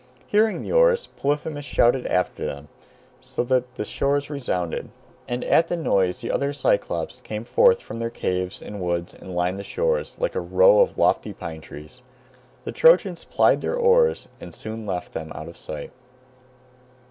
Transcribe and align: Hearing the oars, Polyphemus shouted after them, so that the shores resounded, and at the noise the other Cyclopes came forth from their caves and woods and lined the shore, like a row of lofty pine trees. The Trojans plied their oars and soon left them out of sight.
Hearing 0.25 0.63
the 0.63 0.71
oars, 0.71 1.09
Polyphemus 1.15 1.63
shouted 1.63 2.07
after 2.07 2.43
them, 2.43 2.69
so 3.19 3.43
that 3.43 3.75
the 3.75 3.85
shores 3.85 4.31
resounded, 4.31 4.89
and 5.27 5.43
at 5.43 5.67
the 5.67 5.77
noise 5.77 6.21
the 6.21 6.31
other 6.31 6.53
Cyclopes 6.53 7.21
came 7.21 7.45
forth 7.45 7.79
from 7.81 7.99
their 7.99 8.09
caves 8.09 8.63
and 8.63 8.81
woods 8.81 9.13
and 9.13 9.35
lined 9.35 9.59
the 9.59 9.63
shore, 9.63 10.01
like 10.17 10.33
a 10.33 10.39
row 10.41 10.79
of 10.79 10.97
lofty 10.97 11.33
pine 11.33 11.61
trees. 11.61 12.01
The 12.63 12.71
Trojans 12.71 13.25
plied 13.25 13.61
their 13.61 13.75
oars 13.75 14.27
and 14.39 14.55
soon 14.55 14.87
left 14.87 15.11
them 15.13 15.31
out 15.35 15.47
of 15.47 15.55
sight. 15.55 15.91